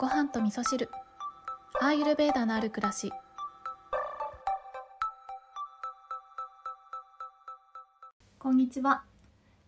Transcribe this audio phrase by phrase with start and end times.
[0.00, 0.88] ご飯と味噌汁。
[1.78, 3.12] アーユルベーダのある暮らし。
[8.38, 9.02] こんにちは、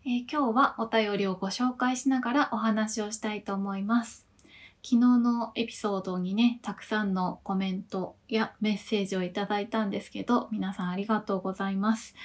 [0.03, 4.25] えー今日はお便りをご紹介しながらお話をしたいと思います。
[4.81, 12.15] 昨日のエピソードにねたくさんのコメントやメッセージをいただいたんですけど皆さんありがとうございます。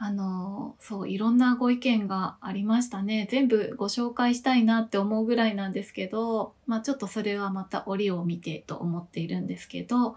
[0.00, 3.26] あのそういろんなご意見がありましたね。
[3.30, 10.16] 全部ご紹介したいなって思うぐらいなんですけど、まあ、ちょっとそれはまた折を見てと思っているんですけど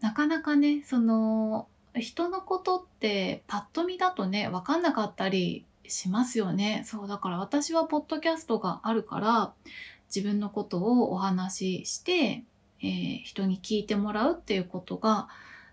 [0.00, 6.82] なかなかねその人のことってパッと見だとね分かんなかったりしますよね。
[6.84, 9.52] そうだから私はポッドキャストがあるから
[10.14, 12.44] 自分のことをお話しして、
[12.82, 15.28] えー人に聞いてもらうっていうことが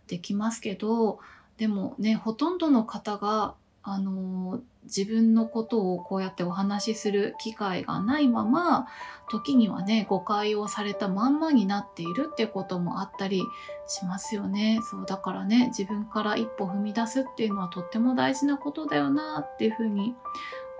[0.08, 1.20] できますけど
[1.58, 8.88] でもねほとんどの方があの自分のことをこうやってお話しする機会がないまま
[9.30, 13.44] 時にはね誤解をされたまんまになっているってこともあったり
[13.88, 14.80] しますよね。
[14.90, 20.16] そうだからね自分から一歩踏み出すっていうのはとっても大事なことだよなっていうふうに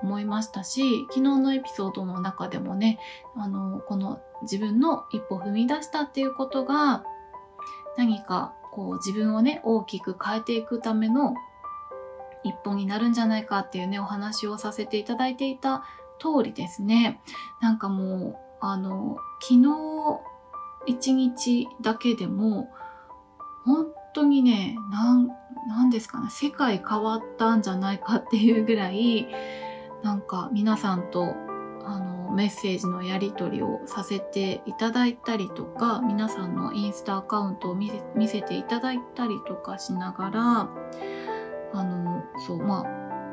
[0.02, 3.00] 思いましたし昨日のエピソードの中でもね
[3.38, 7.06] あのこの自分の一歩踏み出したっていうことが
[7.98, 11.36] 何かこう自分をね大きく変えていくための
[12.44, 15.86] 一歩になるんじゃないかっていうねお話をさせていただいていた
[16.20, 17.22] 通りですね。
[17.62, 19.68] なんかもうあの昨日
[20.86, 22.70] 一日だけでも
[23.64, 25.28] 本当にねなん
[25.68, 29.28] なんですかね世界変わったんじゃないかっていうぐらい
[30.02, 31.36] なんか皆さんと
[32.34, 37.92] メッセージのやり取りをさせていただいたりとか皆さんのインスタアカウントを見
[38.28, 40.70] せていただいたりとかしながら
[41.74, 42.86] あのそうま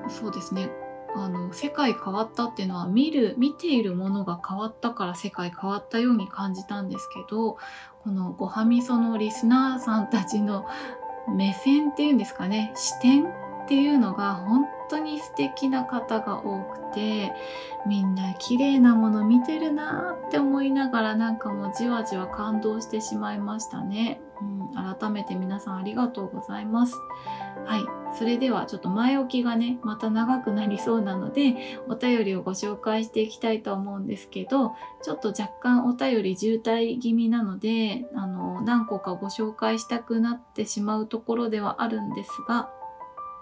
[0.06, 0.70] あそうですね。
[1.16, 7.58] あの世界変わったっていうのは見る見ているものが変わったから世界変わったように感じたんですけど
[8.04, 10.66] このごはみそのリスナーさんたちの
[11.28, 13.28] 目線っていうんですかね視点っ
[13.66, 17.32] ていうのが本当に素敵な方が多くて
[17.86, 26.96] みんな綺麗なもの見てるなって思いながらなんかもうじわじわ感動してしまいましたね、うん、改めて皆さんありがとうございます。
[27.64, 28.00] はい。
[28.18, 42.70] それではちょっと前置きがねまた長くなりそうなのでお便りをご紹介していきたいと思うんですけどちょっと若干お便り渋滞気味なのであの何個かご紹介したくなってしまうところではあるんですが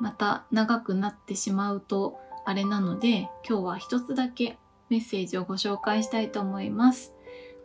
[0.00, 7.14] また長くなってしまうとあれなので今日は一つだけメッセージをご紹介したいと思います。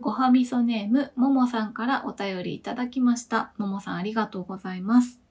[0.01, 3.53] ごはみそネームももさんからお便りいただきました。
[3.57, 5.21] ももさんありがとうございます。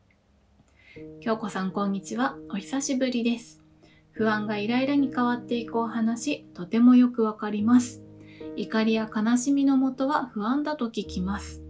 [1.21, 2.37] 京子さんこんにちは。
[2.51, 3.63] お久しぶりです。
[4.13, 8.03] 不安がイライラに変わっていくお話、とてもよくわかります。
[8.57, 11.62] 怒りや悲しみのもとは不安だと聞きます。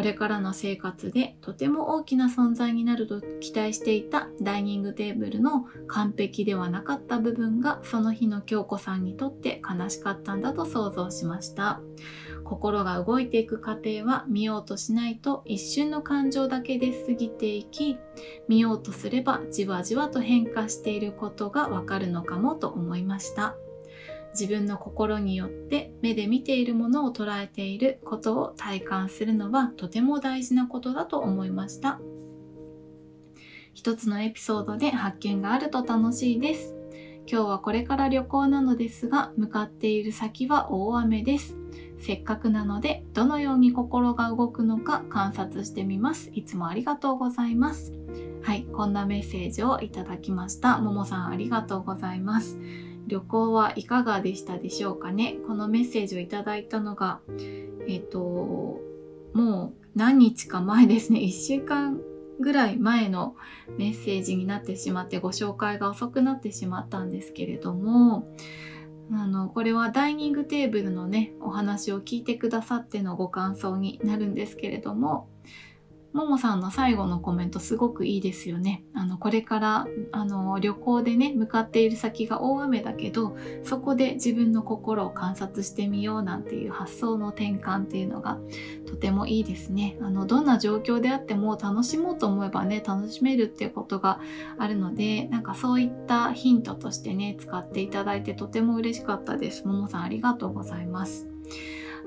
[0.00, 11.82] これからの生活でとても大きな存在になると期待していたダイニングテーブルの完璧ではなかった部分がその日の京子さんにとって悲しかったんだと想像しました。
[12.44, 17.98] 心が動いていく過程は見ようとしないと一瞬の感情だけで過ぎていき
[18.48, 23.54] 見ようとすればじわじわと変化していることがわかるのかもと思いました。
[24.32, 32.00] 自分の心によって目で見ているものを捉えていることを体感するのはとても大事なことだと思いました。
[33.74, 36.74] 一つのエピソードで発見があると楽しいです。
[37.30, 41.56] 今日はこれから旅行なのですが向かっている先は大雨です。
[41.98, 46.30] せっかくなのでどのように心が動くのか観察してみます。
[46.34, 47.92] いつもありがとうございます。
[48.42, 50.78] はいこんなメッセージをいただきました。
[50.78, 52.58] ももさんありがとうございます。
[53.10, 55.36] 旅行はいかがでしたでしょうかね？
[55.46, 57.20] このメッセージをいただいたのが
[57.88, 58.80] えっ、と
[59.34, 61.18] もう何日か前ですね。
[61.26, 62.00] 1週間
[62.38, 63.34] ぐらい前の
[63.76, 68.34] メッセージになってしまってご紹介が遅くなってしまったんですけれども
[69.12, 75.28] あのこれはダイニングテーブルのねお話を聞いてくださってのご感想になるんですけれども
[76.12, 78.82] ももさんの最後のコメントすごくいいですよね。
[78.94, 88.38] あの、これから、あの、旅行でね、向かっている先が大雨だけど、そこで自分の心を観察してみようなんていう発想の転換っていうのが
[88.86, 89.96] とてもいいですね。
[90.00, 94.20] あの、どんな状況であっても楽しもうと思えばね、楽しめるっていうことが
[94.58, 99.64] あるので、なんかそういったヒントとしてね、使っていただいてとても嬉しかったです。
[99.64, 101.28] ももさんありがとうございます。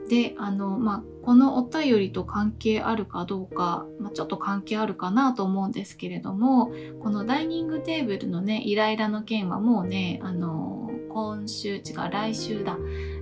[0.09, 6.71] であの、まあ、このお便りと関係あるかどうか、まあ、ちょっと関係あるかなと思うんですけれども
[7.01, 10.82] このダイニングテーブルのねイライラの件はもうねあの
[11.13, 11.81] 今週違う
[12.11, 12.77] 来週だ。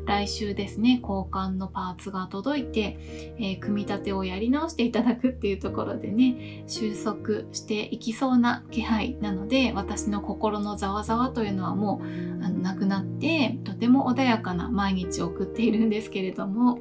[0.05, 0.99] 来週ですね。
[1.01, 2.97] 交換のパーツが届いて、
[3.37, 16.79] えー、組み立てをやり直していただくっていうところでね収束していきそうな気配なので私の心のざわざわというのはもうあのなくなってとても穏やかな毎日を送っているんですけれども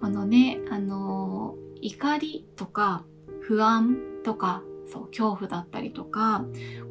[0.00, 3.04] このねあのー、怒りとか
[3.40, 4.62] 不安とか
[4.92, 6.44] そう恐怖だったりとか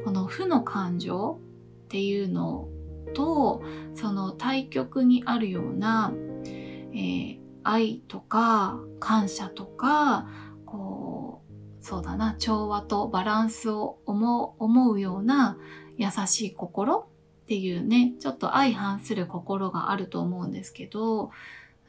[0.06, 1.40] この負の感情
[1.86, 2.70] っていうの
[3.14, 3.64] と
[3.96, 6.14] その対極にあるような、
[6.46, 10.28] えー、愛とか感謝とか
[10.66, 15.58] こうそうだな調和とバランスを思う思うような
[15.98, 17.10] 優しい心
[17.44, 21.32] っていうねちょっと相反する心があると思うんですけど、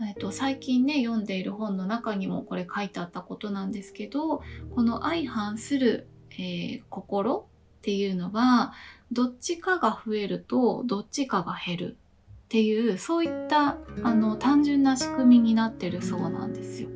[0.00, 4.42] えっと、最近ね読んでいる本の中にもこれ書いてあったことなんですけど
[4.74, 7.46] この相反する、えー、心
[7.80, 8.72] っていうのは
[9.12, 11.96] どっちかが増えるとどっちかが減る
[12.44, 16.88] っていうそういったあの単純な仕組みになってるそうなんですよ。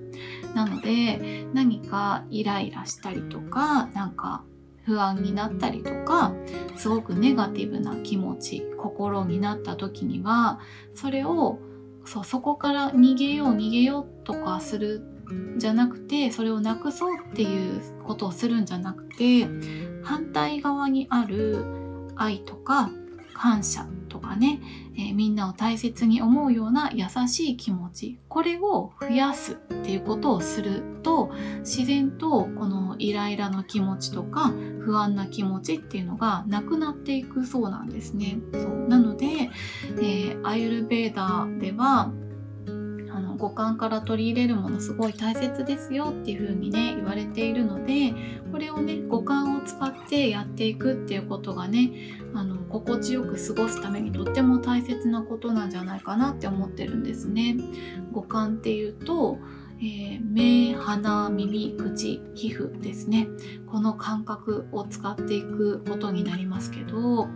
[0.54, 4.42] なので何かイライラしたりとかなんか
[4.84, 6.32] 不安になったりとか
[6.76, 10.60] すごくネガティブな気持ち心になった時には
[10.94, 11.58] それを
[12.04, 15.02] そうそこから逃げよう逃げようとかする
[15.56, 19.48] じゃなくてそれをなくそうっていうことをするんじゃなくて
[20.02, 21.83] 反対側にある
[22.16, 22.90] 愛とか
[23.34, 24.60] 感謝とかね、
[24.96, 38.38] えー、みんなを大切に思うような優しい気持ちこれを増やすっていうことをすると自然とこのイライラの気持ちとか不安な気持ちっていうのがなくなっていくそうなんですね。
[38.52, 42.12] そうなので、えー、アユルベーダでは
[43.36, 48.14] 五感から取り入れるものすごい大切ですよっていう風にね言われているので
[48.52, 51.90] これをね五感を使ってやっていくっていうことがね
[52.34, 57.56] あの心地よく過ごすためにとっても大切なことなんじゃないかなって思ってるんですね。
[58.12, 59.38] 五感っていうと
[59.80, 63.28] えー、目鼻耳口皮膚ですね
[63.66, 67.28] この感覚を使っていくことになりますけど、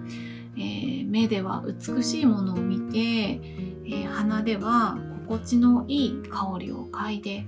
[0.57, 4.99] えー、目では美しいものを見て、えー、鼻では
[5.29, 7.45] 心地のいい香りを嗅いで、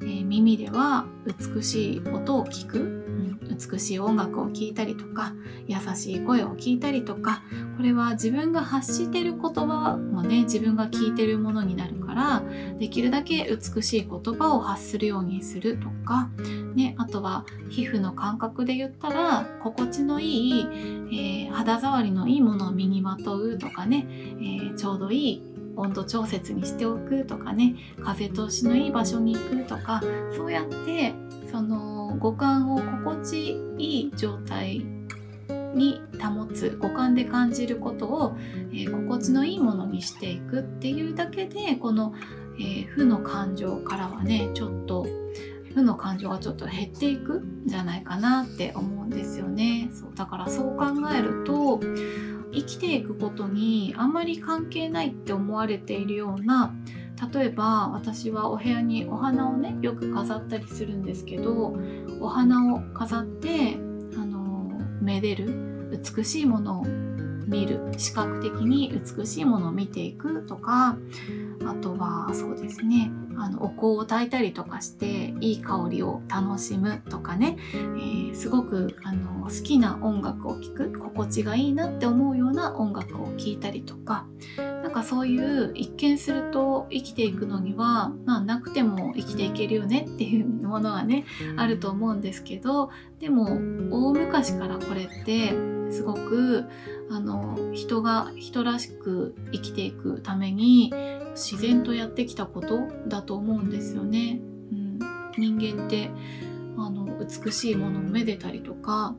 [0.00, 3.38] えー、耳では美しい音を聞く、うん、
[3.70, 5.34] 美しい音楽を聴いたりとか
[5.66, 7.42] 優しい声を聞いたりとか
[7.76, 12.42] これは自分が発してる言葉もね自分が聞いてるものになるから
[12.78, 16.30] できるだけ美しい言葉を発するようにするとか、
[16.74, 20.66] ね、あとは皮膚の感覚で言ったら心地のいい、
[21.12, 30.02] えー、肌触りのいいものを身にまとうとかね、えー、ちょうどいい温度調節にしておくとかね風通しのいい場所に行くとか
[30.36, 31.14] そうやって
[31.50, 34.84] その五感を心地いい状態
[35.74, 38.36] に保つ五感で感じることを、
[38.72, 42.12] えー、心地のいいものにしていくっていうだけでこの、
[42.58, 45.06] えー、負の感情からはねちょっと
[45.78, 49.90] 負の感情がちょっと減っていくんじゃないかなって思うんですよね。
[49.92, 51.80] そうだからそう考えると
[52.52, 56.74] 生きていくことにあんまり関係ないって思われているような
[57.32, 61.76] 例えば私はお部屋にお花をねよく飾ったりするんですけど
[62.20, 63.76] お花を飾って
[64.16, 67.07] あのめでる美しいものを
[67.48, 70.96] 見る視覚的に美しいものを見ていくとか
[71.66, 84.26] あとはそうですねあのお香を焚いたりとかしていい香りを楽しむとかね、えー、すごくあの好きな音楽を聴く心地がいいなって思うような音楽を聴いたりとか
[84.82, 91.24] なんかそういう一見すると生きていくのには、まあ、なくても生きていけるよねっていうものがね
[91.56, 93.44] あると思うんですけどでも
[93.90, 95.52] 大昔からこれって
[95.90, 96.64] すごく
[97.10, 100.92] あの人が人らしく生きていくために
[101.32, 104.40] 自然とやってきたことだと思うんですよね。
[104.72, 104.98] うん、
[105.38, 106.10] 人間って
[106.76, 109.16] あの美しいものをめでたりとか、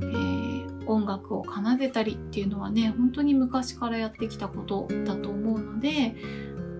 [0.00, 6.14] えー、音楽を奏でたりっていうのはね本当に昔からやってきたことだと思うので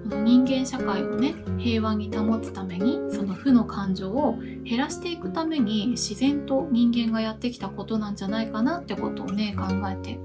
[0.07, 10.19] 人間社会をね平和に保つためにその負の感情を減らしていくために自然と人間がやってきたことなんじゃないかなってことをね考えて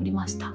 [0.00, 0.54] おりました。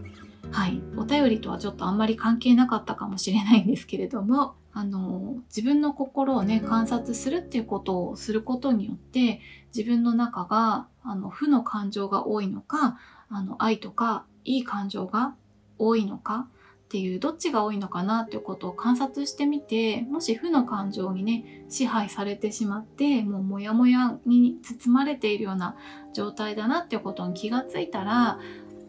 [0.51, 9.39] はい、お便りとはちょっとあんまり関係なかったかもしれないんですけれどもあの自分の心をね観察するっていうことをすることによって
[9.75, 12.97] 自分の中があの負の感情が多いのか
[13.29, 15.35] あの愛とかいい感情が
[15.77, 16.47] 多いのか
[16.85, 25.77] っていうどっちが多いのかなっていうことを観察してみてもし負の感情にね支配されてしまってもうモヤモヤに包まれているような
[26.13, 28.39] 状態だなっていうことに気がついたら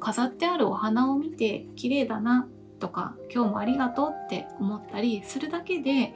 [0.02, 2.49] 飾ってあるお花を見て綺麗だな
[2.80, 6.12] とか今日もありがとうって思ったりするだけで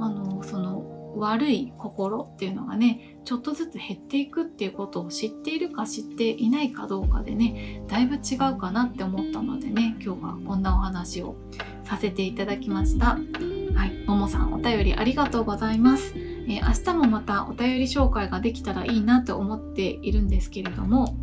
[0.00, 11.36] あのその悪い心っていうのがねちょっとずつ減っていくっていうことを知っているか知っていないかどうかでねだいぶ違うかなって思ったのでね今日はこんなお話を
[11.84, 13.18] させていただきました。
[13.74, 16.14] はいももさんお便りありがとうございます。
[16.16, 21.14] えー、明日もまたお便り紹介ができたらいいなと思っているんですけれども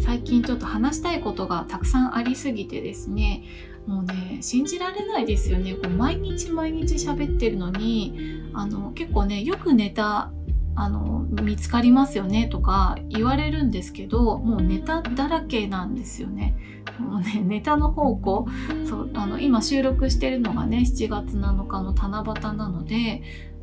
[0.00, 3.42] 最近ちょっと話したいことがたくさんありすぎてですね。
[3.86, 5.74] もうね信じられないですよね。
[5.74, 10.32] こう毎日毎日喋ってるのにあの結構ねよくネタ
[10.74, 12.48] あの見つかりますよね。
[12.48, 16.56] とか言われるんですけどもうネタだらけなんですよね。
[16.98, 18.46] もうねネタの宝庫
[18.88, 23.22] そうあの今収録してるのがね7月7日の七夕なので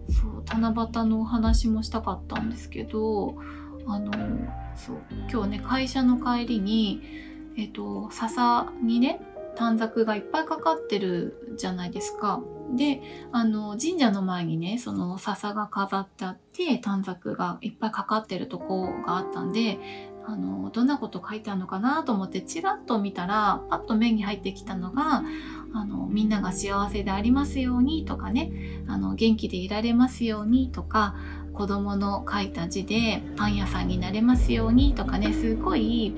[0.10, 3.36] そう七夕のお話もしたかったんですけど
[3.88, 4.12] あの
[4.75, 4.98] そう
[5.32, 7.02] 今日ね会社の帰りに
[7.58, 9.22] えっと笹にね
[9.56, 12.42] 短冊がいっぱいかかってるじゃないですか。
[12.75, 19.78] で、あの、神社の前にね、その笹が飾ってあって、短冊がいっぱいかかってるとこがあったんで、
[20.25, 25.24] あの、どんなこと書いてあるのかなと思ってチラッと見たら、パッと目に入ってきたのが、
[25.74, 28.52] あの、みんなが幸せでありますようにとかね、
[28.88, 31.16] あの、元気でいられますようにとか、
[31.53, 36.13] 子供の書いた字でパン屋さんになれますようにとかねすごい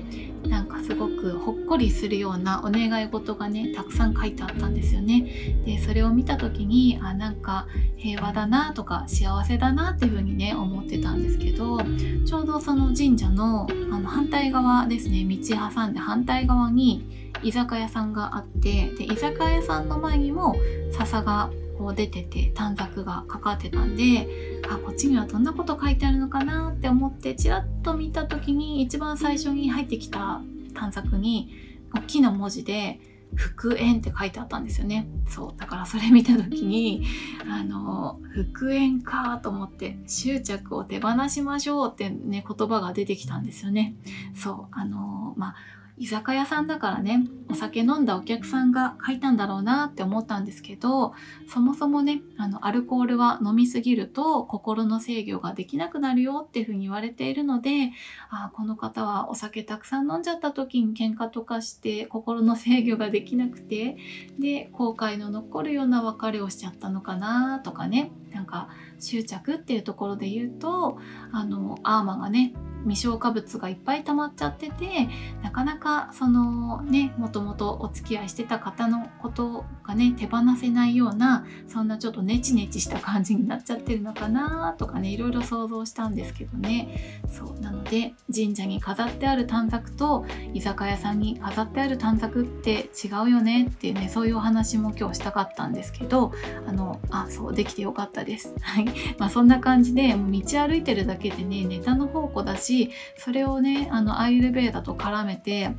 [0.48, 5.26] なんかすごくほっこりするようなお願い事がねたくさん書いてあったんですよね。
[5.64, 7.66] でそれを見た時にあなんか
[7.96, 11.78] 平和だなとか幸せだなっていうふうにね思ってたんですけど
[12.24, 15.36] ちょうどその神社のあの反対側ですね道
[15.74, 20.54] 挟んで反対側に居酒屋さんがあってで居酒屋さんの前にも
[20.92, 30.42] 笹がこう出てて短冊がかかってたんであこっちにはどんなこと書いてあるのかなって思ってちらっと見た時に一番最初に入ってきた
[30.74, 31.50] 短冊に
[31.94, 33.00] 大きな文字で
[33.34, 35.08] 「復縁」って書いてあったんですよね。
[35.28, 37.04] そうだからそれ見た時に
[37.48, 43.94] あの復縁かと思って執着を手放しましょうってね言葉が出てきたんですよね。
[44.34, 45.54] そうあのまあ
[45.98, 51.14] 居酒屋さんだからねお酒飲んだお客さんが書いたんだろうなって思ったんですけど
[51.48, 57.92] そもそもねあのアルコールは飲みすぎると心の制御ができなくなるよっていうふうに言われているので
[58.30, 63.96] あこの方はお酒たくさん飲んじゃった時に喧嘩とかして心の制御ができなくて
[64.38, 70.98] で後悔の残るような別れをしちゃったのかなとかねなんか執着っていうところで言うと
[71.32, 72.52] あのアーマがね
[72.86, 75.08] 未消化物がいっぱい溜まっちゃってて
[75.42, 87.20] なかなかそのねもともとお付き合いしてた方のことがね手放せないようなそんなちょっとネチネチした感じになっちゃってるのかなとかねいろいろ想像したんですけどね。
[87.28, 90.24] そうなので神社に飾ってある短冊と
[90.54, 96.32] 居酒屋さんに飾ってある短冊って違うよねっていうねそういうお話も今日したかったんですけど
[96.66, 98.54] あのあそうできてよかったです。
[98.60, 98.86] はい。
[99.18, 102.75] まあそんな感じで道歩いてるだけでねネタの宝庫だし
[103.16, 105.70] それをねあのアイルベーダと絡めて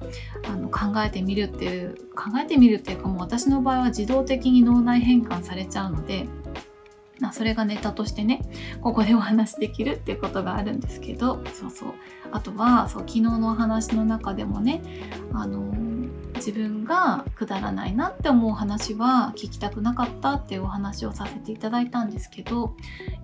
[0.47, 6.27] あの考えてみるっていう考えてみるっていうかもう私の場合は自動的に脳内変換されちゃうので
[7.33, 8.41] それがネタとしてね
[8.81, 11.93] ここでお話できるっていうことがあるんですけどそうそう。
[12.31, 14.81] あとはそう昨日のお話の中でもね
[15.33, 15.73] あの
[16.37, 22.75] 自分がくだらないなって思う話は聞きたくなかったっていうお話をさせていただいたんですけど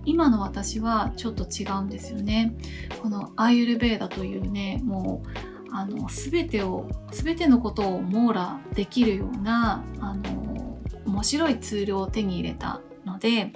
[0.06, 2.56] 今の私はちょっと違うんですよね。
[3.02, 5.30] このアーユルベーダというねもう
[5.76, 13.54] あの全てを全てのことを網羅できるようなあの面白いツールを手に入れたので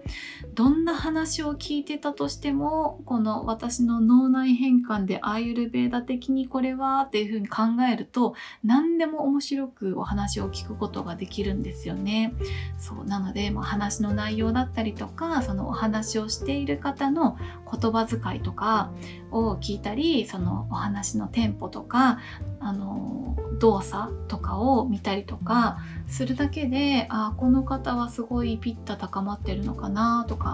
[0.58, 8.34] どんな話を聞いてたとしてもこの私の脳内変換でアーユルベーダ的にこれはっていうふうに考えると
[8.64, 12.34] 何でも面白くお話を聞くことができるんですよね。
[12.80, 17.38] そうなので、まあ、話の内容だったりとかそのお話をしている方の
[17.72, 18.90] 言葉遣いとか
[19.30, 22.18] を聞いたりそのお話のテンポとか
[22.60, 30.47] あの動作とかを見たりとかするだけであこの方はすごいピッタ高まってるのかなとか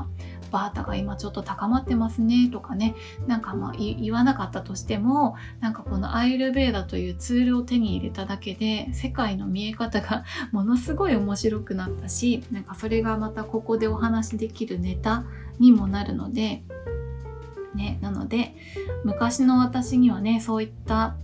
[0.54, 2.96] バータが今ちょっと高まってますねとかね
[3.26, 10.24] なんかまあ言わなかったとしてもなんかこのアイルベーダというツールを手に入れただけで世界の見え方が
[10.54, 15.24] ものすごい面白くなったしなんかそれがまたここでお話しできるネタ
[15.60, 16.64] にもなるので
[17.74, 18.56] ねなので
[19.04, 21.16] 昔の私にはねそういった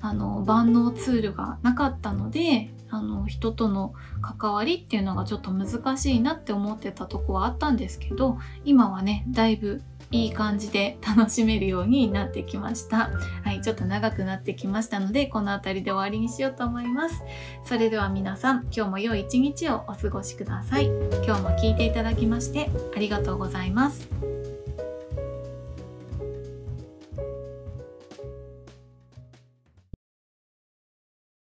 [0.00, 13.10] あの万能ツールがなかったのであの人との関わりっていうのがちょっと難しいなって思ってたとこはあったんですけど今はねだいぶいい感じで楽しめるようになってきました。
[13.44, 17.22] はいちょっと長くなってきましたのでこの辺りで終わりにしようと思います。
[17.64, 20.86] それでは皆さん今日も良い一日をお過ごしください。
[21.26, 24.37] 今日も聞いていただきましてありがとうございます。